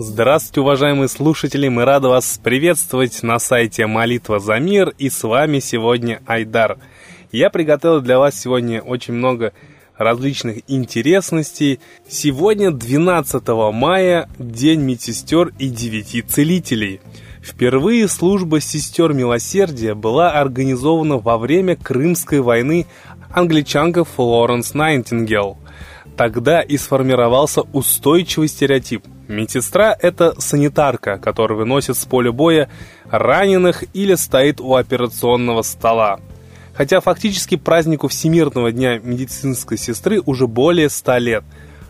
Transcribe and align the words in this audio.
Здравствуйте, 0.00 0.60
уважаемые 0.60 1.08
слушатели! 1.08 1.66
Мы 1.66 1.84
рады 1.84 2.06
вас 2.06 2.38
приветствовать 2.40 3.20
на 3.24 3.40
сайте 3.40 3.88
«Молитва 3.88 4.38
за 4.38 4.60
мир» 4.60 4.94
и 4.96 5.10
с 5.10 5.24
вами 5.24 5.58
сегодня 5.58 6.22
Айдар. 6.24 6.78
Я 7.32 7.50
приготовил 7.50 8.00
для 8.00 8.20
вас 8.20 8.40
сегодня 8.40 8.80
очень 8.80 9.14
много 9.14 9.52
различных 9.96 10.58
интересностей. 10.68 11.80
Сегодня 12.08 12.70
12 12.70 13.48
мая, 13.72 14.28
День 14.38 14.82
медсестер 14.82 15.50
и 15.58 15.68
девяти 15.68 16.22
целителей. 16.22 17.00
Впервые 17.42 18.06
служба 18.06 18.60
сестер 18.60 19.12
милосердия 19.12 19.94
была 19.94 20.30
организована 20.30 21.18
во 21.18 21.38
время 21.38 21.74
Крымской 21.74 22.38
войны 22.38 22.86
англичанка 23.32 24.04
Флоренс 24.04 24.74
Найтингел. 24.74 25.58
Тогда 26.16 26.60
и 26.62 26.76
сформировался 26.76 27.62
устойчивый 27.62 28.46
стереотип– 28.46 29.04
Медсестра– 29.28 29.94
это 30.00 30.34
санитарка, 30.40 31.18
которая 31.18 31.58
выносит 31.58 31.98
с 31.98 32.04
поля 32.06 32.32
боя 32.32 32.70
раненых 33.10 33.84
или 33.92 34.14
стоит 34.14 34.58
у 34.58 34.74
операционного 34.74 35.60
стола. 35.60 36.18
Хотя 36.72 37.00
фактически 37.00 37.56
празднику 37.56 38.08
Всемирного 38.08 38.72
дня 38.72 38.98
медицинской 38.98 39.76
сестры 39.76 40.22
уже 40.24 40.46
более 40.46 40.88
100 40.88 41.18
лет. 41.18 41.44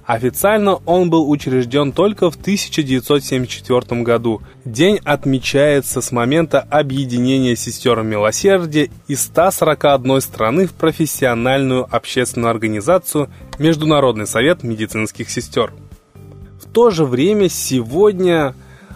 Официально 0.05 0.77
он 0.87 1.11
был 1.11 1.31
учрежден 1.31 1.93
только 1.93 2.31
в 2.31 2.37
1974 2.37 4.03
году. 4.03 4.41
День 4.65 4.99
отмечается 5.05 6.01
с 6.01 6.11
момента 6.11 6.61
объединения 6.61 7.55
сестер 7.55 8.03
милосердия 8.03 8.91
из 9.07 9.23
141 9.25 10.21
страны 10.23 10.67
в 10.67 10.73
профессиональную 10.73 11.87
общественную 11.95 12.51
организацию 12.51 13.29
Международный 13.59 14.27
совет 14.27 14.63
медицинских 14.63 15.31
сестер 15.31 15.73
то 16.73 16.91
же 16.91 17.05
время 17.05 17.49
сегодня 17.49 18.55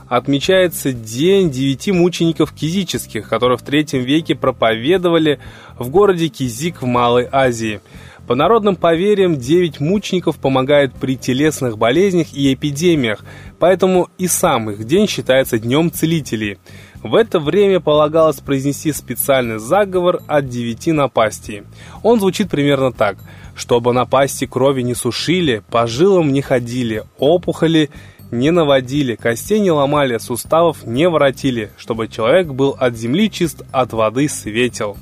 отмечается 0.09 0.93
День 0.93 1.51
девяти 1.51 1.91
мучеников 1.91 2.53
кизических, 2.53 3.29
которые 3.29 3.57
в 3.57 3.63
третьем 3.63 4.03
веке 4.03 4.35
проповедовали 4.35 5.41
в 5.79 5.89
городе 5.89 6.29
Кизик 6.29 6.83
в 6.83 6.87
Малой 6.87 7.27
Азии. 7.33 7.81
По 8.27 8.35
народным 8.35 8.77
поверьям, 8.77 9.37
девять 9.37 9.81
мучеников 9.81 10.39
помогают 10.39 10.95
при 10.95 11.17
телесных 11.17 11.77
болезнях 11.77 12.29
и 12.33 12.55
эпидемиях, 12.55 13.25
поэтому 13.59 14.09
и 14.19 14.29
сам 14.29 14.71
их 14.71 14.85
день 14.85 15.09
считается 15.09 15.59
Днем 15.59 15.91
Целителей. 15.91 16.59
В 17.03 17.15
это 17.15 17.41
время 17.41 17.81
полагалось 17.81 18.41
произнести 18.41 18.93
специальный 18.93 19.59
заговор 19.59 20.21
от 20.27 20.49
девяти 20.49 20.93
напастей. 20.93 21.63
Он 22.03 22.21
звучит 22.21 22.51
примерно 22.51 22.93
так– 22.93 23.17
чтобы 23.55 23.93
напасти 23.93 24.47
крови 24.47 24.83
не 24.83 24.95
сушили, 24.95 25.63
по 25.71 25.87
жилам 25.87 26.33
не 26.33 26.43
ходили, 26.43 27.05
опухоли 27.19 27.91
не 28.31 28.51
наводили, 28.51 29.15
костей 29.15 29.61
не 29.61 29.71
ломали, 29.71 30.17
суставов 30.19 30.85
не 30.87 31.09
воротили, 31.09 31.71
чтобы 31.77 32.09
человек 32.09 32.49
был 32.49 32.75
от 32.79 32.97
земли 32.97 33.31
чист, 33.31 33.63
от 33.73 33.93
воды 33.93 34.29
светел. 34.29 34.97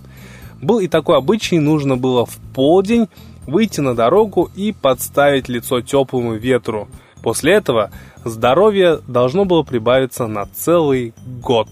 Был 0.60 0.80
и 0.80 0.88
такой 0.88 1.16
обычай, 1.16 1.58
нужно 1.58 1.96
было 1.96 2.26
в 2.26 2.36
полдень 2.54 3.08
выйти 3.46 3.80
на 3.80 3.94
дорогу 3.94 4.50
и 4.56 4.72
подставить 4.72 5.48
лицо 5.48 5.80
теплому 5.80 6.34
ветру. 6.34 6.88
После 7.22 7.52
этого 7.52 7.90
здоровье 8.24 9.00
должно 9.06 9.44
было 9.44 9.62
прибавиться 9.62 10.26
на 10.26 10.46
целый 10.46 11.14
год. 11.40 11.68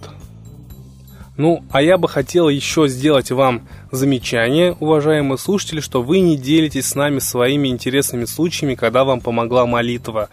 Ну, 1.38 1.62
а 1.70 1.80
я 1.80 1.98
бы 1.98 2.08
хотел 2.08 2.48
еще 2.48 2.88
сделать 2.88 3.30
вам 3.30 3.62
замечание, 3.92 4.76
уважаемые 4.80 5.38
слушатели, 5.38 5.78
что 5.78 6.02
вы 6.02 6.18
не 6.18 6.36
делитесь 6.36 6.86
с 6.86 6.94
нами 6.96 7.20
своими 7.20 7.68
интересными 7.68 8.24
случаями, 8.24 8.74
когда 8.74 9.04
вам 9.04 9.20
помогла 9.20 9.64
молитва. 9.64 10.30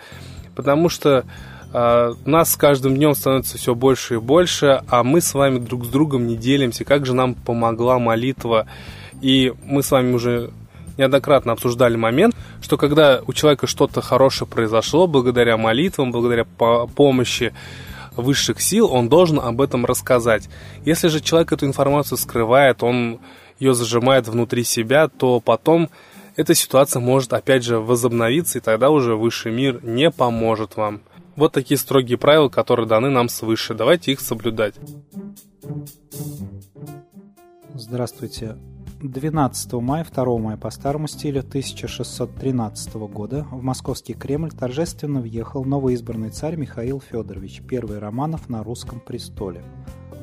Потому 0.56 0.90
что 0.90 1.24
э, 1.72 2.14
нас 2.26 2.54
с 2.54 2.56
каждым 2.56 2.96
днем 2.96 3.14
становится 3.14 3.60
все 3.60 3.76
больше 3.76 4.16
и 4.16 4.18
больше, 4.18 4.82
а 4.88 5.04
мы 5.04 5.22
с 5.22 5.36
вами 5.36 5.60
друг 5.60 5.86
с 5.86 5.90
другом 5.90 6.26
не 6.26 6.36
делимся, 6.36 6.86
как 6.86 7.06
же 7.06 7.14
нам 7.14 7.36
помогла 7.36 8.00
молитва. 8.00 8.66
И 9.22 9.54
мы 9.64 9.84
с 9.84 9.92
вами 9.92 10.12
уже 10.12 10.50
неоднократно 10.98 11.52
обсуждали 11.52 11.98
момент, 11.98 12.36
что 12.64 12.78
когда 12.78 13.22
у 13.28 13.34
человека 13.34 13.68
что-то 13.68 14.02
хорошее 14.02 14.50
произошло, 14.50 15.06
благодаря 15.06 15.56
молитвам, 15.56 16.12
благодаря 16.12 16.46
помощи, 16.46 17.54
высших 18.18 18.62
сил, 18.62 18.92
он 18.92 19.10
должен 19.10 19.40
об 19.40 19.62
этом 19.62 19.86
рассказать. 19.86 20.50
Если 20.86 21.08
же 21.08 21.22
человек 21.22 21.52
эту 21.52 21.66
информацию 21.66 22.18
скрывает, 22.18 22.84
он 22.84 23.20
ее 23.60 23.74
зажимает 23.74 24.28
внутри 24.28 24.64
себя, 24.64 25.08
то 25.08 25.40
потом 25.40 25.90
эта 26.36 26.54
ситуация 26.54 27.00
может 27.00 27.34
опять 27.34 27.64
же 27.64 27.80
возобновиться, 27.80 28.58
и 28.58 28.62
тогда 28.62 28.90
уже 28.90 29.16
высший 29.16 29.52
мир 29.52 29.84
не 29.84 30.12
поможет 30.12 30.76
вам. 30.76 31.02
Вот 31.36 31.54
такие 31.54 31.78
строгие 31.78 32.18
правила, 32.18 32.50
которые 32.50 32.88
даны 32.88 33.10
нам 33.10 33.30
свыше. 33.30 33.74
Давайте 33.74 34.12
их 34.12 34.22
соблюдать. 34.22 34.76
Здравствуйте. 37.74 38.56
12 39.02 39.74
мая, 39.74 40.06
2 40.06 40.38
мая 40.38 40.58
по 40.58 40.70
старому 40.70 41.08
стилю 41.08 41.40
1613 41.40 42.94
года 42.96 43.46
в 43.52 43.62
московский 43.62 44.14
Кремль 44.14 44.52
торжественно 44.52 45.20
въехал 45.20 45.66
новоизбранный 45.66 46.30
царь 46.30 46.56
Михаил 46.56 47.02
Федорович, 47.02 47.62
первый 47.68 48.00
Романов 48.00 48.50
на 48.50 48.64
русском 48.64 49.00
престоле. 49.00 49.64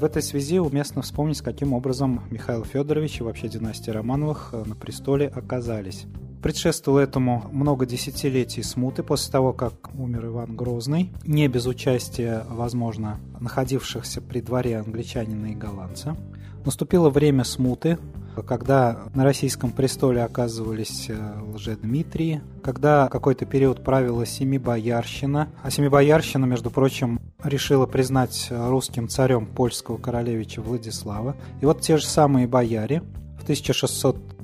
В 0.01 0.05
этой 0.05 0.23
связи 0.23 0.59
уместно 0.59 1.03
вспомнить, 1.03 1.43
каким 1.43 1.75
образом 1.75 2.25
Михаил 2.31 2.65
Федорович 2.65 3.21
и 3.21 3.23
вообще 3.23 3.49
династия 3.49 3.93
Романовых 3.93 4.51
э, 4.53 4.65
на 4.67 4.75
престоле 4.75 5.29
оказались. 5.29 6.07
Предшествовало 6.43 6.99
этому 7.01 7.45
много 7.53 7.87
десятилетий 7.87 8.65
смуты 8.65 9.05
после 9.05 9.31
того, 9.31 9.53
как 9.53 9.95
умер 9.95 10.27
Иван 10.27 10.57
Грозный, 10.57 11.13
не 11.25 11.47
без 11.47 11.67
участия, 11.67 12.45
возможно, 12.49 13.21
находившихся 13.39 14.21
при 14.21 14.41
дворе 14.41 14.79
англичанина 14.79 15.53
и 15.53 15.55
голландца. 15.55 16.17
Наступило 16.65 17.11
время 17.11 17.45
смуты, 17.45 17.99
когда 18.47 19.01
на 19.15 19.25
российском 19.25 19.73
престоле 19.73 20.23
оказывались 20.23 21.07
э, 21.09 21.41
лже-Дмитрии, 21.55 22.41
когда 22.63 23.09
какой-то 23.09 23.45
период 23.47 23.83
правила 23.85 24.25
Семибоярщина, 24.25 25.49
а 25.63 25.71
Семибоярщина, 25.71 26.45
между 26.47 26.71
прочим, 26.71 27.21
решила 27.43 27.87
признать 27.87 28.49
русским 28.51 29.09
царем 29.09 29.47
польского 29.47 29.99
королевича 29.99 30.63
Владислава. 30.63 31.37
И 31.61 31.67
вот 31.67 31.81
те 31.81 31.97
же 31.97 32.07
самые 32.07 32.47
бояре 32.47 33.03
в 33.41 33.45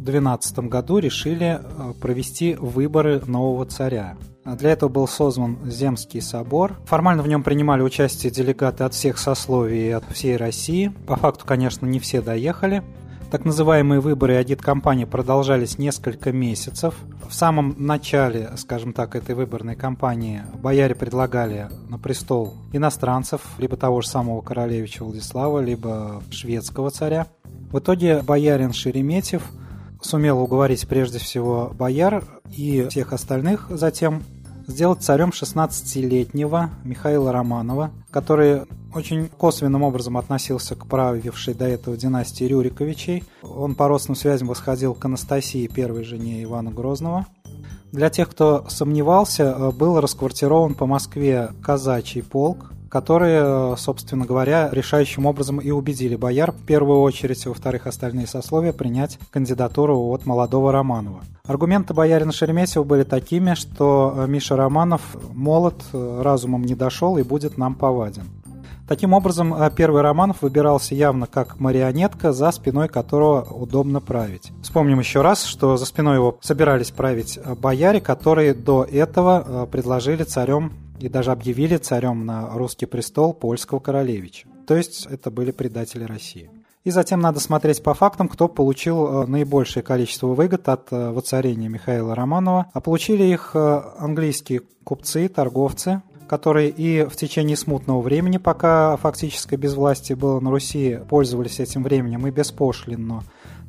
1612 0.01 0.59
году 0.71 0.99
решили 0.99 1.61
э, 1.61 1.93
провести 2.01 2.55
выборы 2.55 3.21
нового 3.27 3.67
царя. 3.67 4.17
Для 4.45 4.71
этого 4.71 4.89
был 4.89 5.07
создан 5.07 5.59
Земский 5.67 6.23
собор. 6.23 6.77
Формально 6.87 7.23
в 7.23 7.29
нем 7.29 7.43
принимали 7.43 7.83
участие 7.83 8.33
делегаты 8.33 8.85
от 8.85 8.95
всех 8.95 9.19
сословий 9.19 9.89
и 9.89 9.91
от 9.91 10.05
всей 10.11 10.37
России. 10.37 10.93
По 11.07 11.17
факту, 11.17 11.45
конечно, 11.45 11.85
не 11.85 11.99
все 11.99 12.23
доехали. 12.23 12.83
Так 13.31 13.45
называемые 13.45 14.01
выборы 14.01 14.37
агит-кампании 14.37 15.05
продолжались 15.05 15.77
несколько 15.77 16.33
месяцев. 16.33 16.95
В 17.29 17.35
самом 17.35 17.75
начале, 17.77 18.53
скажем 18.57 18.95
так, 18.95 19.15
этой 19.17 19.35
выборной 19.35 19.77
кампании 19.77 20.45
бояре 20.63 20.95
предлагали 20.95 21.69
на 21.91 21.99
престол 21.99 22.55
иностранцев, 22.73 23.43
либо 23.59 23.77
того 23.77 24.01
же 24.01 24.09
самого 24.09 24.41
королевича 24.41 25.05
Владислава, 25.05 25.61
либо 25.61 26.23
шведского 26.31 26.91
царя. 26.91 27.27
В 27.71 27.81
итоге 27.81 28.23
боярин 28.23 28.73
Шереметьев 28.73 29.43
сумел 30.01 30.41
уговорить 30.41 30.87
прежде 30.87 31.19
всего 31.19 31.73
бояр 31.75 32.25
и 32.57 32.87
всех 32.89 33.13
остальных 33.13 33.67
затем 33.71 34.23
сделать 34.69 35.03
царем 35.03 35.31
16-летнего 35.31 36.71
Михаила 36.85 37.33
Романова, 37.33 37.91
который 38.11 38.63
очень 38.95 39.29
косвенным 39.29 39.83
образом 39.83 40.17
относился 40.17 40.77
к 40.77 40.87
правившей 40.87 41.55
до 41.55 41.67
этого 41.67 41.97
династии 41.97 42.45
Рюриковичей. 42.45 43.25
Он 43.43 43.75
по 43.75 43.89
родственным 43.89 44.17
связям 44.17 44.49
восходил 44.49 44.95
к 44.95 45.05
Анастасии, 45.05 45.67
первой 45.67 46.05
жене 46.05 46.43
Ивана 46.43 46.71
Грозного. 46.71 47.27
Для 47.93 48.11
тех, 48.11 48.29
кто 48.29 48.67
сомневался, 48.69 49.45
э, 49.45 49.71
был 49.73 49.99
расквартирован 50.01 50.75
по 50.75 50.87
Москве 50.87 51.51
казачий 51.63 52.23
полк, 52.23 52.73
которые, 52.89 53.43
э, 53.43 53.75
собственно 53.79 54.25
говоря, 54.25 54.69
решающим 54.73 55.27
образом 55.27 55.59
и 55.59 55.71
убедили 55.71 56.17
бояр, 56.17 56.53
в 56.53 56.65
первую 56.65 57.01
очередь, 57.01 57.45
во-вторых, 57.47 57.87
остальные 57.87 58.27
сословия, 58.27 58.73
принять 58.73 59.19
кандидатуру 59.31 59.99
от 59.99 60.27
молодого 60.27 60.73
Романова. 60.73 61.21
Аргументы 61.45 61.95
боярина 61.95 62.33
Шереметьева 62.33 62.85
были 62.85 63.05
такими, 63.05 63.55
что 63.55 64.15
э, 64.17 64.27
Миша 64.27 64.57
Романов 64.57 65.03
молод, 65.33 65.83
разумом 65.93 66.63
не 66.63 66.75
дошел 66.75 67.19
и 67.19 67.23
будет 67.23 67.59
нам 67.59 67.75
поваден. 67.75 68.25
Таким 68.89 69.13
образом, 69.13 69.53
э, 69.53 69.71
первый 69.71 70.01
Романов 70.01 70.41
выбирался 70.41 70.95
явно 70.95 71.27
как 71.27 71.61
марионетка, 71.61 72.33
за 72.33 72.51
спиной 72.51 72.89
которого 72.89 73.43
удобно 73.43 74.01
править. 74.01 74.51
Вспомним 74.63 74.99
еще 74.99 75.21
раз, 75.21 75.45
что 75.45 75.77
за 75.77 75.85
спиной 75.85 76.17
его 76.17 76.39
собирались 76.41 76.91
править 76.91 77.39
э, 77.39 77.55
бояре, 77.55 78.01
которые 78.01 78.55
до 78.55 78.85
этого 78.85 79.45
э, 79.47 79.67
предложили 79.71 80.23
царем 80.23 80.73
и 81.01 81.09
даже 81.09 81.33
объявили 81.33 81.77
царем 81.77 82.27
на 82.27 82.51
русский 82.51 82.87
престол 82.87 83.33
польского 83.35 83.79
королевича. 83.79 84.49
То 84.67 84.77
есть 84.77 85.07
это 85.07 85.31
были 85.31 85.51
предатели 85.51 86.05
России. 86.05 86.51
И 86.85 86.91
затем 86.91 87.21
надо 87.21 87.41
смотреть 87.41 87.83
по 87.83 87.93
фактам, 87.95 88.29
кто 88.29 88.49
получил 88.49 89.27
наибольшее 89.27 89.83
количество 89.83 90.29
выгод 90.29 90.69
от 90.69 90.91
воцарения 90.91 91.69
Михаила 91.69 92.15
Романова. 92.15 92.67
А 92.73 92.81
получили 92.81 93.25
их 93.25 93.55
английские 93.55 94.63
купцы, 94.85 95.29
торговцы, 95.29 96.03
которые 96.29 96.71
и 96.71 97.05
в 97.05 97.17
течение 97.17 97.57
смутного 97.57 98.01
времени, 98.01 98.39
пока 98.39 98.97
фактическое 98.97 99.59
безвластие 99.59 100.17
было 100.17 100.41
на 100.41 100.51
Руси, 100.51 101.01
пользовались 101.09 101.61
этим 101.61 101.83
временем 101.83 102.27
и 102.27 102.31
беспошлинно 102.31 103.23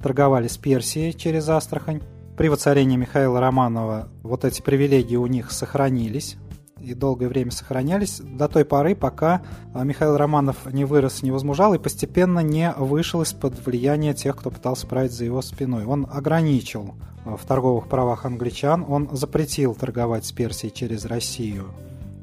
торговали 0.03 0.47
с 0.47 0.57
Персией 0.57 1.13
через 1.13 1.49
Астрахань. 1.49 2.01
При 2.37 2.47
воцарении 2.47 2.95
Михаила 2.95 3.41
Романова 3.41 4.07
вот 4.23 4.45
эти 4.45 4.61
привилегии 4.61 5.17
у 5.17 5.27
них 5.27 5.51
сохранились 5.51 6.37
и 6.81 6.93
долгое 6.93 7.27
время 7.27 7.51
сохранялись 7.51 8.19
до 8.19 8.47
той 8.47 8.65
поры, 8.65 8.95
пока 8.95 9.41
а, 9.73 9.83
Михаил 9.83 10.17
Романов 10.17 10.71
не 10.71 10.85
вырос, 10.85 11.23
не 11.23 11.31
возмужал 11.31 11.73
и 11.73 11.79
постепенно 11.79 12.39
не 12.39 12.71
вышел 12.77 13.21
из-под 13.21 13.65
влияния 13.65 14.13
тех, 14.13 14.35
кто 14.35 14.49
пытался 14.49 14.87
править 14.87 15.11
за 15.11 15.25
его 15.25 15.41
спиной. 15.41 15.85
Он 15.85 16.07
ограничил 16.11 16.95
а, 17.25 17.37
в 17.37 17.45
торговых 17.45 17.87
правах 17.87 18.25
англичан, 18.25 18.85
он 18.87 19.09
запретил 19.11 19.75
торговать 19.75 20.25
с 20.25 20.31
Персией 20.31 20.73
через 20.73 21.05
Россию 21.05 21.65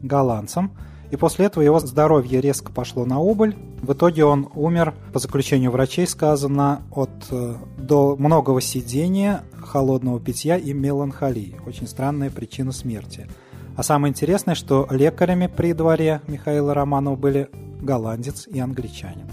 голландцам, 0.03 0.73
и 1.11 1.17
после 1.17 1.47
этого 1.47 1.62
его 1.62 1.79
здоровье 1.79 2.41
резко 2.41 2.73
пошло 2.73 3.05
на 3.05 3.20
убыль. 3.20 3.56
В 3.81 3.93
итоге 3.93 4.25
он 4.25 4.49
умер, 4.55 4.94
по 5.12 5.19
заключению 5.19 5.70
врачей 5.70 6.06
сказано, 6.06 6.82
от 6.91 7.11
э, 7.31 7.55
до 7.79 8.17
многого 8.17 8.61
сидения, 8.61 9.43
холодного 9.62 10.19
питья 10.19 10.56
и 10.56 10.73
меланхолии. 10.73 11.56
Очень 11.67 11.87
странная 11.87 12.31
причина 12.31 12.73
смерти. 12.73 13.29
А 13.76 13.82
самое 13.82 14.11
интересное, 14.11 14.55
что 14.55 14.87
лекарями 14.90 15.49
при 15.49 15.75
дворе 15.75 16.23
Михаила 16.26 16.73
Романова 16.73 17.14
были 17.14 17.50
голландец 17.81 18.46
и 18.46 18.58
англичанин. 18.58 19.26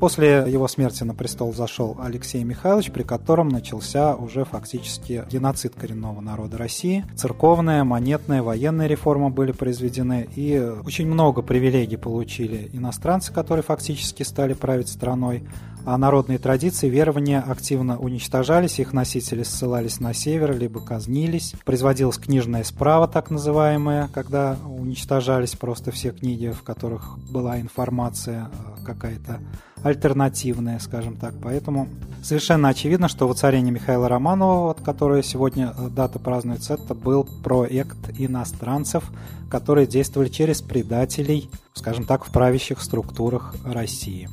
После 0.00 0.46
его 0.48 0.66
смерти 0.66 1.04
на 1.04 1.14
престол 1.14 1.52
зашел 1.52 1.98
Алексей 2.02 2.42
Михайлович, 2.42 2.90
при 2.90 3.02
котором 3.02 3.50
начался 3.50 4.16
уже 4.16 4.46
фактически 4.46 5.24
геноцид 5.30 5.74
коренного 5.74 6.22
народа 6.22 6.56
России. 6.56 7.04
Церковная, 7.14 7.84
монетная, 7.84 8.42
военная 8.42 8.86
реформа 8.86 9.28
были 9.28 9.52
произведены, 9.52 10.26
и 10.34 10.58
очень 10.86 11.06
много 11.06 11.42
привилегий 11.42 11.98
получили 11.98 12.70
иностранцы, 12.72 13.30
которые 13.30 13.62
фактически 13.62 14.22
стали 14.22 14.54
править 14.54 14.88
страной 14.88 15.44
а 15.84 15.96
народные 15.96 16.38
традиции, 16.38 16.88
верования 16.88 17.40
активно 17.40 17.98
уничтожались, 17.98 18.78
их 18.78 18.92
носители 18.92 19.42
ссылались 19.42 19.98
на 19.98 20.12
север, 20.12 20.56
либо 20.56 20.80
казнились. 20.80 21.54
Производилась 21.64 22.18
книжная 22.18 22.64
справа, 22.64 23.08
так 23.08 23.30
называемая, 23.30 24.08
когда 24.12 24.56
уничтожались 24.66 25.56
просто 25.56 25.90
все 25.90 26.10
книги, 26.10 26.48
в 26.48 26.62
которых 26.62 27.18
была 27.30 27.60
информация 27.60 28.50
э, 28.52 28.84
какая-то 28.84 29.40
альтернативная, 29.82 30.78
скажем 30.78 31.16
так. 31.16 31.34
Поэтому 31.42 31.88
совершенно 32.22 32.68
очевидно, 32.68 33.08
что 33.08 33.28
воцарение 33.28 33.72
Михаила 33.72 34.08
Романова, 34.08 34.68
вот, 34.68 34.80
которое 34.80 35.22
сегодня 35.22 35.74
э, 35.76 35.88
дата 35.88 36.18
празднуется, 36.18 36.74
это 36.74 36.94
был 36.94 37.24
проект 37.42 38.10
иностранцев, 38.18 39.04
которые 39.50 39.86
действовали 39.86 40.28
через 40.28 40.62
предателей, 40.62 41.50
скажем 41.74 42.04
так, 42.04 42.24
в 42.24 42.30
правящих 42.30 42.80
структурах 42.80 43.54
России. 43.64 44.28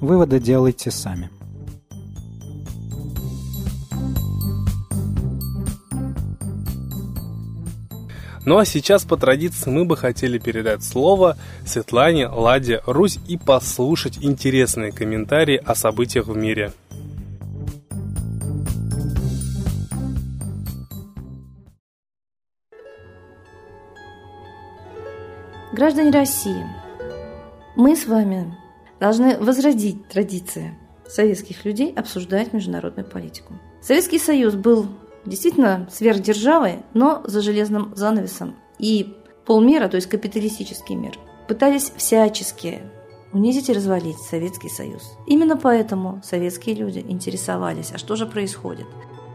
Выводы 0.00 0.40
делайте 0.40 0.90
сами. 0.90 1.30
Ну 8.44 8.58
а 8.58 8.66
сейчас 8.66 9.04
по 9.04 9.16
традиции 9.16 9.70
мы 9.70 9.86
бы 9.86 9.96
хотели 9.96 10.38
передать 10.38 10.84
слово 10.84 11.38
Светлане 11.64 12.28
Ладе 12.28 12.82
Русь 12.84 13.18
и 13.26 13.38
послушать 13.38 14.18
интересные 14.20 14.92
комментарии 14.92 15.60
о 15.64 15.74
событиях 15.74 16.26
в 16.26 16.36
мире. 16.36 16.72
Граждане 25.72 26.10
России, 26.10 26.64
мы 27.76 27.96
с 27.96 28.06
вами 28.06 28.56
должны 29.00 29.38
возродить 29.38 30.06
традиции 30.08 30.78
советских 31.08 31.64
людей 31.64 31.92
обсуждать 31.94 32.52
международную 32.52 33.08
политику. 33.08 33.54
Советский 33.82 34.18
Союз 34.18 34.54
был 34.54 34.86
действительно 35.26 35.88
сверхдержавой, 35.90 36.82
но 36.92 37.22
за 37.24 37.40
железным 37.40 37.92
занавесом. 37.94 38.56
И 38.78 39.14
полмира, 39.44 39.88
то 39.88 39.96
есть 39.96 40.08
капиталистический 40.08 40.94
мир, 40.94 41.18
пытались 41.48 41.92
всячески 41.96 42.82
унизить 43.32 43.68
и 43.68 43.72
развалить 43.72 44.18
Советский 44.18 44.68
Союз. 44.68 45.16
Именно 45.26 45.56
поэтому 45.56 46.20
советские 46.24 46.76
люди 46.76 47.04
интересовались, 47.06 47.90
а 47.92 47.98
что 47.98 48.16
же 48.16 48.26
происходит. 48.26 48.86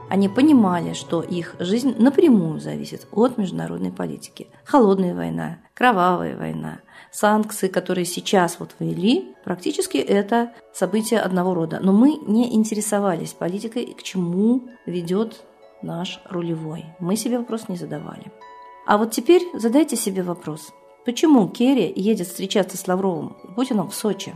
Они 0.10 0.28
понимали, 0.28 0.94
что 0.94 1.22
их 1.22 1.56
жизнь 1.60 1.96
напрямую 2.00 2.60
зависит 2.60 3.08
от 3.12 3.38
международной 3.38 3.92
политики. 3.92 4.48
Холодная 4.64 5.14
война, 5.14 5.60
кровавая 5.76 6.36
война, 6.36 6.80
санкции, 7.12 7.68
которые 7.68 8.06
сейчас 8.06 8.60
вот 8.60 8.72
ввели, 8.80 9.36
практически 9.44 9.98
это 9.98 10.54
события 10.74 11.20
одного 11.20 11.54
рода. 11.54 11.80
Но 11.80 11.94
мы 11.94 12.18
не 12.26 12.56
интересовались 12.56 13.34
политикой, 13.34 13.94
к 13.94 14.02
чему 14.02 14.70
ведет 14.88 15.44
наш 15.81 16.22
рулевой. 16.30 16.86
Мы 17.00 17.16
себе 17.16 17.40
вопрос 17.40 17.70
не 17.70 17.76
задавали. 17.76 18.31
А 18.86 18.98
вот 18.98 19.12
теперь 19.12 19.44
задайте 19.54 19.96
себе 19.96 20.24
вопрос. 20.24 20.74
Почему 21.06 21.48
Керри 21.48 21.92
едет 21.96 22.28
встречаться 22.28 22.78
с 22.78 22.88
Лавровым 22.88 23.38
и 23.44 23.54
Путиным 23.54 23.90
в 23.90 23.96
Сочи? 23.96 24.34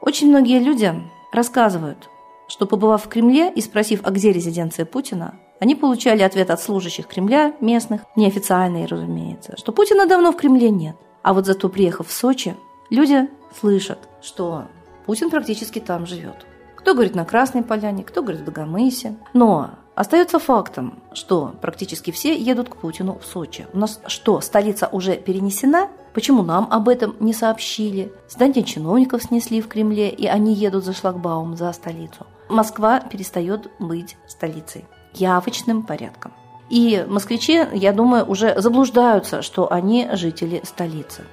Очень 0.00 0.28
многие 0.28 0.58
люди 0.58 0.92
рассказывают, 1.32 2.08
что 2.48 2.66
побывав 2.66 3.04
в 3.04 3.08
Кремле 3.08 3.50
и 3.50 3.60
спросив, 3.60 4.00
а 4.02 4.10
где 4.10 4.32
резиденция 4.32 4.84
Путина, 4.84 5.34
они 5.60 5.74
получали 5.74 6.22
ответ 6.22 6.50
от 6.50 6.60
служащих 6.60 7.06
Кремля, 7.06 7.54
местных, 7.60 8.02
неофициальный, 8.16 8.86
разумеется, 8.86 9.56
что 9.56 9.72
Путина 9.72 10.06
давно 10.06 10.32
в 10.32 10.36
Кремле 10.36 10.70
нет. 10.70 10.96
А 11.22 11.34
вот 11.34 11.46
зато 11.46 11.68
приехав 11.68 12.08
в 12.08 12.12
Сочи, 12.12 12.56
люди 12.90 13.28
слышат, 13.58 14.08
что 14.20 14.64
Путин 15.06 15.30
практически 15.30 15.78
там 15.78 16.06
живет. 16.06 16.46
Кто 16.76 16.94
говорит 16.94 17.14
на 17.14 17.24
Красной 17.24 17.62
Поляне, 17.62 18.02
кто 18.02 18.22
говорит 18.22 18.42
в 18.42 18.44
Дагомысе. 18.44 19.16
Но 19.34 19.70
остается 19.94 20.38
фактом, 20.38 20.98
что 21.12 21.54
практически 21.60 22.10
все 22.10 22.36
едут 22.36 22.68
к 22.68 22.76
Путину 22.76 23.18
в 23.18 23.24
Сочи. 23.24 23.66
У 23.72 23.78
нас 23.78 24.00
что, 24.06 24.40
столица 24.40 24.88
уже 24.92 25.16
перенесена? 25.16 25.88
Почему 26.14 26.42
нам 26.42 26.68
об 26.70 26.88
этом 26.88 27.16
не 27.20 27.32
сообщили? 27.32 28.12
Здание 28.28 28.64
чиновников 28.64 29.22
снесли 29.22 29.60
в 29.60 29.68
Кремле, 29.68 30.10
и 30.10 30.26
они 30.26 30.54
едут 30.54 30.84
за 30.84 30.92
шлагбаум, 30.92 31.56
за 31.56 31.72
столицу. 31.72 32.26
Москва 32.48 33.00
перестает 33.00 33.70
быть 33.78 34.16
столицей 34.26 34.84
явочным 35.14 35.82
порядком. 35.82 36.32
И 36.68 37.04
москвичи, 37.06 37.66
я 37.72 37.92
думаю, 37.92 38.24
уже 38.24 38.58
заблуждаются, 38.60 39.42
что 39.42 39.70
они 39.70 40.08
жители 40.12 40.62
столицы. 40.64 41.24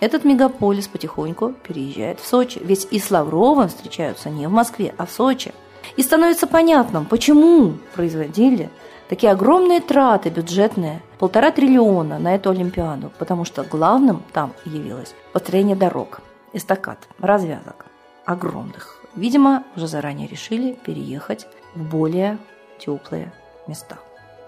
Этот 0.00 0.24
мегаполис 0.24 0.88
потихоньку 0.88 1.52
переезжает 1.52 2.20
в 2.20 2.26
Сочи. 2.26 2.60
Ведь 2.62 2.86
и 2.90 2.98
с 2.98 3.10
Лавровым 3.10 3.68
встречаются 3.68 4.30
не 4.30 4.46
в 4.46 4.50
Москве, 4.50 4.94
а 4.98 5.06
в 5.06 5.10
Сочи. 5.10 5.52
И 5.96 6.02
становится 6.02 6.46
понятным, 6.46 7.06
почему 7.06 7.74
производили 7.94 8.70
такие 9.08 9.32
огромные 9.32 9.80
траты 9.80 10.30
бюджетные, 10.30 11.02
полтора 11.18 11.50
триллиона 11.52 12.18
на 12.18 12.34
эту 12.34 12.50
Олимпиаду, 12.50 13.12
потому 13.18 13.44
что 13.44 13.62
главным 13.62 14.22
там 14.32 14.52
явилось 14.64 15.14
построение 15.32 15.76
дорог, 15.76 16.20
эстакад, 16.52 16.98
развязок 17.20 17.86
огромных. 18.24 19.00
Видимо, 19.14 19.64
уже 19.76 19.86
заранее 19.86 20.28
решили 20.28 20.72
переехать 20.84 21.46
в 21.74 21.82
более 21.82 22.38
теплые 22.78 23.32
места. 23.66 23.98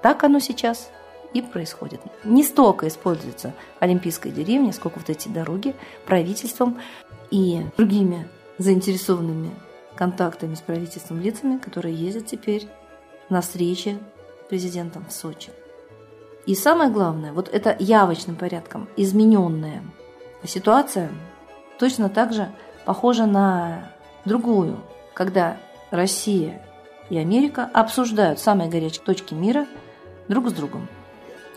Так 0.02 0.25
оно 0.25 0.40
сейчас 0.40 0.90
и 1.33 1.42
происходит. 1.42 2.00
Не 2.25 2.42
столько 2.42 2.88
используется 2.88 3.54
Олимпийская 3.80 4.33
деревня, 4.33 4.73
сколько 4.73 4.99
вот 4.99 5.09
эти 5.09 5.28
дороги 5.28 5.75
правительством 6.07 6.78
и 7.30 7.62
другими 7.76 8.28
заинтересованными 8.59 9.50
контактами 9.98 10.54
с 10.54 10.60
правительством 10.60 11.20
лицами, 11.20 11.58
которые 11.58 11.94
ездят 11.94 12.26
теперь 12.26 12.68
на 13.28 13.40
встречи 13.40 13.98
президентом 14.48 15.04
в 15.04 15.12
Сочи. 15.12 15.50
И 16.46 16.54
самое 16.54 16.90
главное, 16.90 17.32
вот 17.32 17.48
это 17.52 17.76
явочным 17.78 18.36
порядком 18.36 18.88
измененная 18.96 19.82
ситуация 20.44 21.10
точно 21.78 22.08
так 22.08 22.32
же 22.32 22.50
похожа 22.86 23.26
на 23.26 23.92
другую, 24.24 24.78
когда 25.14 25.58
Россия 25.90 26.62
и 27.10 27.18
Америка 27.18 27.68
обсуждают 27.74 28.38
самые 28.38 28.70
горячие 28.70 29.04
точки 29.04 29.34
мира– 29.34 29.66
друг 30.28 30.50
с 30.50 30.52
другом. 30.52 30.88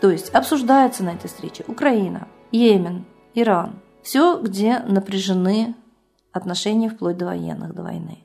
То 0.00 0.10
есть 0.10 0.30
обсуждается 0.30 1.04
на 1.04 1.10
этой 1.10 1.28
встрече 1.28 1.64
Украина, 1.68 2.26
Йемен, 2.50 3.04
Иран. 3.34 3.80
Все, 4.02 4.40
где 4.40 4.80
напряжены 4.80 5.76
отношения 6.32 6.88
вплоть 6.88 7.16
до 7.16 7.26
военных, 7.26 7.74
до 7.74 7.82
войны. 7.82 8.18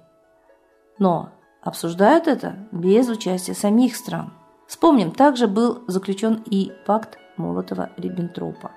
Но 0.99 1.29
обсуждают 1.61 2.27
это 2.27 2.67
без 2.71 3.09
участия 3.09 3.53
самих 3.53 3.95
стран. 3.95 4.33
Вспомним, 4.67 5.11
также 5.11 5.47
был 5.47 5.83
заключен 5.87 6.43
и 6.45 6.71
пакт 6.85 7.17
Молотова-Риббентропа. 7.37 8.71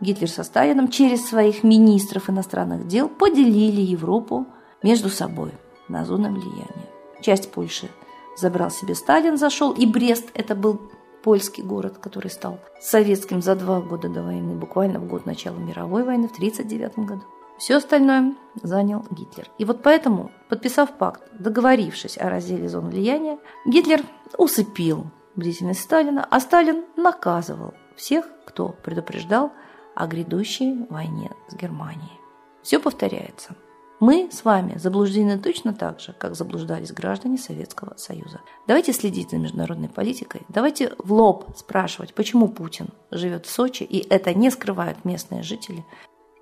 Гитлер 0.00 0.30
со 0.30 0.42
Сталином 0.44 0.88
через 0.88 1.28
своих 1.28 1.62
министров 1.62 2.30
иностранных 2.30 2.86
дел 2.86 3.08
поделили 3.08 3.80
Европу 3.80 4.46
между 4.82 5.10
собой 5.10 5.52
на 5.88 6.04
зоны 6.04 6.30
влияния. 6.30 6.88
Часть 7.20 7.52
Польши 7.52 7.88
забрал 8.36 8.70
себе 8.70 8.94
Сталин, 8.94 9.36
зашел, 9.36 9.72
и 9.72 9.84
Брест– 9.86 10.30
это 10.34 10.54
был 10.54 10.80
польский 11.22 11.62
город, 11.62 11.98
который 11.98 12.30
стал 12.30 12.58
советским 12.80 13.42
за 13.42 13.54
два 13.54 13.80
года 13.80 14.08
до 14.08 14.22
войны, 14.22 14.54
буквально 14.54 14.98
в 14.98 15.06
год 15.06 15.26
начала 15.26 15.56
мировой 15.56 16.02
войны, 16.02 16.28
в 16.28 16.32
1939 16.32 17.06
году. 17.06 17.22
Все 17.60 17.76
остальное 17.76 18.34
занял 18.62 19.04
Гитлер. 19.10 19.50
И 19.58 19.66
вот 19.66 19.82
поэтому, 19.82 20.30
подписав 20.48 20.96
пакт, 20.96 21.22
договорившись 21.38 22.16
о 22.16 22.30
разделе 22.30 22.70
зон 22.70 22.88
влияния, 22.88 23.38
Гитлер 23.66 24.02
усыпил 24.38 25.10
бдительность 25.36 25.82
Сталина, 25.82 26.26
а 26.30 26.40
Сталин 26.40 26.84
наказывал 26.96 27.74
всех, 27.96 28.24
кто 28.46 28.70
предупреждал 28.70 29.52
о 29.94 30.06
грядущей 30.06 30.86
войне 30.88 31.30
с 31.48 31.54
Германией. 31.54 32.18
Все 32.62 32.80
повторяется. 32.80 33.54
Мы 34.00 34.30
с 34.32 34.46
вами 34.46 34.78
заблуждены 34.78 35.38
точно 35.38 35.74
так 35.74 36.00
же, 36.00 36.14
как 36.14 36.36
заблуждались 36.36 36.92
граждане 36.92 37.36
Советского 37.36 37.94
Союза. 37.98 38.40
Давайте 38.66 38.94
следить 38.94 39.32
за 39.32 39.36
международной 39.36 39.90
политикой. 39.90 40.46
Давайте 40.48 40.94
в 40.96 41.12
лоб 41.12 41.54
спрашивать, 41.54 42.14
почему 42.14 42.48
Путин 42.48 42.88
живет 43.10 43.44
в 43.44 43.50
Сочи, 43.50 43.82
и 43.82 43.98
это 44.08 44.32
не 44.32 44.50
скрывают 44.50 45.04
местные 45.04 45.42
жители. 45.42 45.84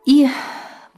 И 0.06 0.28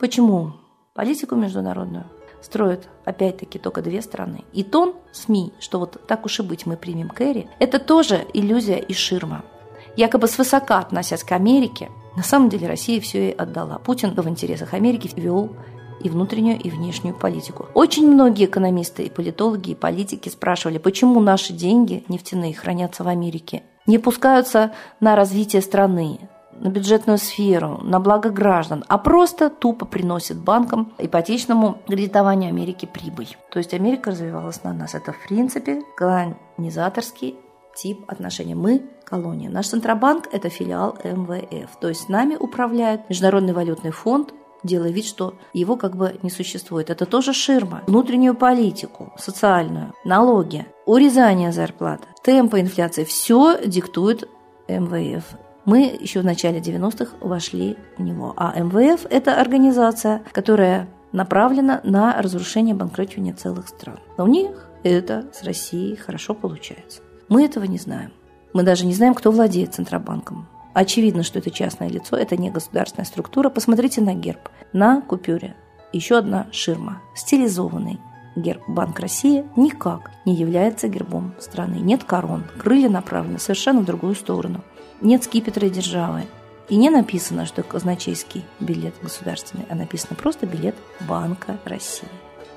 почему 0.01 0.55
политику 0.95 1.37
международную 1.37 2.07
строят 2.43 2.89
опять-таки 3.05 3.59
только 3.59 3.83
две 3.83 4.03
страны. 4.03 4.45
И 4.53 4.65
тон 4.65 4.95
СМИ, 5.13 5.53
что 5.61 5.79
вот 5.79 6.01
так 6.07 6.25
уж 6.25 6.41
и 6.41 6.43
быть 6.43 6.67
мы 6.67 6.77
примем 6.77 7.11
Кэрри, 7.11 7.49
это 7.59 7.79
тоже 7.79 8.27
иллюзия 8.33 8.79
и 8.79 8.95
ширма. 8.95 9.45
Якобы 9.97 10.27
свысока 10.27 10.79
относясь 10.79 11.23
к 11.23 11.33
Америке, 11.33 11.91
на 12.17 12.23
самом 12.23 12.49
деле 12.49 12.67
Россия 12.67 13.01
все 13.01 13.31
и 13.31 13.37
отдала. 13.37 13.79
Путин 13.79 14.15
в 14.15 14.29
интересах 14.29 14.75
Америки 14.75 15.11
вел 15.15 15.55
и 16.03 16.09
внутреннюю, 16.09 16.59
и 16.59 16.71
внешнюю 16.71 17.15
политику. 17.15 17.67
Очень 17.75 18.11
многие 18.11 18.47
экономисты, 18.47 19.05
и 19.05 19.11
политологи, 19.11 19.73
и 19.73 19.75
политики 19.75 20.31
спрашивали, 20.31 20.79
почему 20.79 21.21
наши 21.21 21.53
деньги 21.53 22.05
нефтяные 22.09 22.55
хранятся 22.55 23.05
в 23.05 23.09
Америке, 23.09 23.63
не 23.87 23.99
пускаются 23.99 24.73
на 25.01 25.15
развитие 25.15 25.61
страны, 25.61 26.21
на 26.61 26.69
бюджетную 26.69 27.19
сферу, 27.19 27.81
на 27.83 27.99
благо 28.01 28.31
граждан, 28.31 28.85
а 28.89 28.99
просто 28.99 29.51
тупо 29.51 29.87
приносит 29.87 30.39
банкам 30.39 30.93
ипотечному 30.99 31.79
кредитованию 31.87 32.49
Америки 32.49 32.87
прибыль. 32.87 33.37
То 33.51 33.59
есть 33.59 33.75
Америка 33.75 34.11
развивалась 34.11 34.63
на 34.63 34.73
нас. 34.73 34.95
Это 34.95 35.13
в 35.13 35.27
принципе 35.27 35.83
колонизаторский 35.97 37.37
тип 37.75 38.05
отношений. 38.07 38.55
Мы– 38.55 38.83
колония. 39.05 39.51
Наш 39.51 39.69
Центробанк– 39.69 40.29
это 40.33 40.49
филиал 40.49 40.97
МВФ. 41.03 41.77
То 41.81 41.89
есть 41.89 42.09
нами 42.09 42.37
управляет 42.37 43.09
Международный 43.09 43.53
валютный 43.53 43.91
фонд, 43.91 44.35
делая 44.63 44.91
вид, 44.91 45.07
что 45.07 45.35
его 45.55 45.77
как 45.77 45.97
бы 45.97 46.19
не 46.23 46.31
существует. 46.31 46.91
Это 46.91 47.07
тоже 47.07 47.33
ширма. 47.33 47.83
Внутреннюю 47.87 48.35
политику, 48.35 49.13
социальную, 49.17 49.95
налоги, 50.05 50.67
урезание 50.85 51.53
зарплат, 51.53 52.03
темпы 52.23 52.61
инфляции– 52.61 53.05
все 53.07 53.59
диктует 53.65 54.29
МВФ. 54.69 55.25
Мы 55.65 55.97
еще 56.01 56.21
в 56.21 56.25
начале 56.25 56.61
90-х 56.61 57.17
вошли 57.21 57.77
в 57.99 58.03
него. 58.03 58.33
А 58.37 58.59
МВФ– 58.59 59.07
это 59.11 59.41
организация, 59.41 60.23
которая 60.33 60.89
направлена 61.13 61.81
на 61.85 62.21
разрушение 62.21 62.75
банкротирования 62.75 63.35
целых 63.35 63.69
стран. 63.69 63.99
Но 64.17 64.25
у 64.25 64.29
них 64.29 64.69
это 64.83 65.27
с 65.33 65.43
Россией 65.43 65.97
хорошо 65.97 66.35
получается. 66.35 67.03
Мы 67.29 67.45
этого 67.45 67.65
не 67.65 67.79
знаем. 67.79 68.13
Мы 68.53 68.63
даже 68.63 68.87
не 68.87 68.95
знаем, 68.95 69.15
кто 69.15 69.31
владеет 69.31 69.75
Центробанком. 69.75 70.49
Очевидно, 70.73 71.23
что 71.23 71.39
это 71.39 71.51
частное 71.51 71.89
лицо, 71.89 72.17
это 72.17 72.37
не 72.37 72.51
государственная 72.51 73.05
структура. 73.05 73.51
Посмотрите 73.51 74.01
на 74.01 74.15
герб. 74.15 74.49
На 74.73 75.01
купюре 75.03 75.57
еще 75.93 76.19
одна 76.19 76.47
ширма. 76.53 77.03
Стилизованный 77.15 77.99
герб 78.37 78.63
Банк 78.69 79.01
России 79.01 79.45
никак 79.57 80.11
не 80.25 80.35
является 80.35 80.89
гербом 80.89 81.35
страны. 81.41 81.77
Нет 81.77 82.05
корон, 82.05 82.45
крылья 82.59 82.89
направлены 82.89 83.39
совершенно 83.39 83.81
в 83.81 83.85
другую 83.85 84.15
сторону. 84.15 84.63
Нет 85.01 85.25
скипетра 85.25 85.69
державы. 85.69 86.27
И 86.69 86.77
не 86.77 86.91
написано, 86.91 87.47
что 87.47 87.63
казначейский 87.63 88.45
билет 88.61 88.95
государственный, 89.03 89.65
а 89.69 89.75
написано 89.75 90.15
просто 90.15 90.47
билет 90.47 90.77
Банка 91.09 91.59
России. 91.65 92.09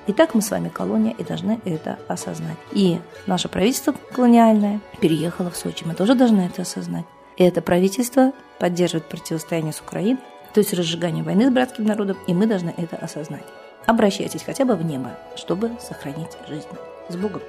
Итак, 0.08 0.34
мы 0.34 0.42
с 0.42 0.52
вами 0.52 0.68
колония 0.68 1.14
и 1.14 1.24
должны 1.24 1.62
это 1.64 1.98
осознать. 2.10 2.58
И 2.74 3.00
наше 3.26 3.48
правительство 3.48 3.96
колониальное 4.12 4.82
переехало 5.00 5.50
в 5.50 5.56
Сочи. 5.56 5.86
Мы 5.86 5.96
тоже 5.96 6.14
должны 6.14 6.42
это 6.42 6.64
осознать. 6.64 7.06
И 7.38 7.44
это 7.44 7.62
правительство 7.62 8.34
поддерживает 8.60 9.08
противостояние 9.08 9.74
с 9.74 9.80
Украиной, 9.80 10.22
то 10.54 10.60
есть 10.60 10.74
разжигание 10.74 11.24
войны 11.24 11.50
с 11.50 11.54
братским 11.54 11.86
народом, 11.86 12.18
и 12.28 12.34
мы 12.34 12.46
должны 12.46 12.74
это 12.78 12.98
осознать. 12.98 13.46
Обращайтесь 13.86 14.44
хотя 14.44 14.66
бы 14.66 14.76
в 14.76 14.86
небо, 14.86 15.18
чтобы 15.36 15.72
сохранить 15.80 16.38
жизнь. 16.48 16.68
С 17.10 17.16
Богом! 17.16 17.42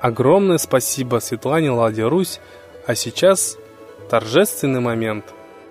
Огромное 0.00 0.56
спасибо 0.56 1.18
Светлане 1.18 1.70
Ладе 1.70 2.04
Русь, 2.04 2.40
а 2.86 2.94
сейчас 2.94 3.58
торжественный 4.08 4.80
момент. 4.80 5.26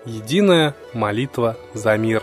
Единая 0.06 0.76
молитва 0.94 1.58
за 1.74 1.98
мир. 1.98 2.22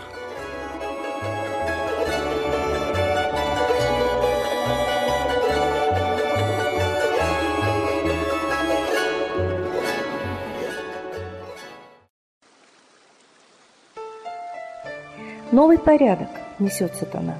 Новый 15.51 15.77
порядок 15.77 16.29
несет 16.59 16.95
сатана. 16.95 17.35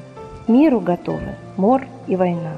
Миру 0.47 0.81
готовы 0.81 1.35
мор 1.55 1.87
и 2.07 2.17
война. 2.17 2.57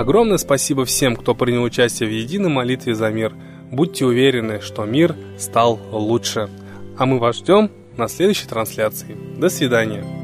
Огромное 0.00 0.38
спасибо 0.38 0.86
всем, 0.86 1.14
кто 1.14 1.34
принял 1.34 1.62
участие 1.62 2.08
в 2.08 2.12
единой 2.12 2.48
молитве 2.48 2.94
за 2.94 3.10
мир. 3.10 3.34
Будьте 3.70 4.06
уверены, 4.06 4.62
что 4.62 4.86
мир 4.86 5.14
стал 5.36 5.78
лучше. 5.92 6.48
А 6.96 7.04
мы 7.04 7.18
вас 7.18 7.36
ждем 7.36 7.70
на 7.98 8.08
следующей 8.08 8.48
трансляции. 8.48 9.14
До 9.36 9.50
свидания. 9.50 10.19